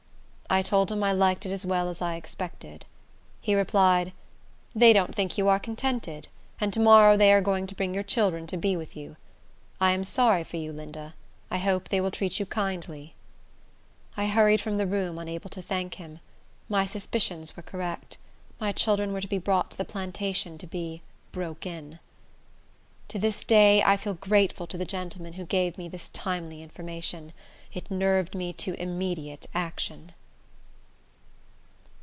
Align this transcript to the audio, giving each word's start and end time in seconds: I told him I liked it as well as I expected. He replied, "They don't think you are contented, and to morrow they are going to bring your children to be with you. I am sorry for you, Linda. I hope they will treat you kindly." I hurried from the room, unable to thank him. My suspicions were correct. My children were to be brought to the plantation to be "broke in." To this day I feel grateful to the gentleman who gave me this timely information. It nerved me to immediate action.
I 0.53 0.61
told 0.61 0.91
him 0.91 1.01
I 1.01 1.13
liked 1.13 1.45
it 1.45 1.51
as 1.53 1.65
well 1.65 1.87
as 1.87 2.01
I 2.01 2.15
expected. 2.17 2.85
He 3.39 3.55
replied, 3.55 4.11
"They 4.75 4.91
don't 4.91 5.15
think 5.15 5.37
you 5.37 5.47
are 5.47 5.61
contented, 5.61 6.27
and 6.59 6.73
to 6.73 6.79
morrow 6.81 7.15
they 7.15 7.31
are 7.31 7.39
going 7.39 7.67
to 7.67 7.73
bring 7.73 7.93
your 7.93 8.03
children 8.03 8.47
to 8.47 8.57
be 8.57 8.75
with 8.75 8.93
you. 8.93 9.15
I 9.79 9.91
am 9.91 10.03
sorry 10.03 10.43
for 10.43 10.57
you, 10.57 10.73
Linda. 10.73 11.13
I 11.49 11.57
hope 11.57 11.87
they 11.87 12.01
will 12.01 12.11
treat 12.11 12.37
you 12.37 12.45
kindly." 12.45 13.15
I 14.17 14.25
hurried 14.27 14.59
from 14.59 14.77
the 14.77 14.85
room, 14.85 15.17
unable 15.19 15.49
to 15.51 15.61
thank 15.61 15.93
him. 15.93 16.19
My 16.67 16.85
suspicions 16.85 17.55
were 17.55 17.63
correct. 17.63 18.17
My 18.59 18.73
children 18.73 19.13
were 19.13 19.21
to 19.21 19.29
be 19.29 19.37
brought 19.37 19.71
to 19.71 19.77
the 19.77 19.85
plantation 19.85 20.57
to 20.57 20.67
be 20.67 21.01
"broke 21.31 21.65
in." 21.65 21.97
To 23.07 23.17
this 23.17 23.45
day 23.45 23.81
I 23.83 23.95
feel 23.95 24.15
grateful 24.15 24.67
to 24.67 24.77
the 24.77 24.83
gentleman 24.83 25.31
who 25.39 25.45
gave 25.45 25.77
me 25.77 25.87
this 25.87 26.09
timely 26.09 26.61
information. 26.61 27.31
It 27.73 27.89
nerved 27.89 28.35
me 28.35 28.51
to 28.51 28.73
immediate 28.73 29.45
action. 29.55 30.11